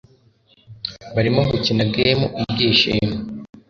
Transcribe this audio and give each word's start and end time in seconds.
barimo 1.15 1.41
gukina 1.51 1.83
game 1.93 2.25
ibyishimo 2.41 3.15